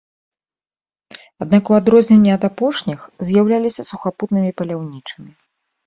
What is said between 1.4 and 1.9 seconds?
Аднак у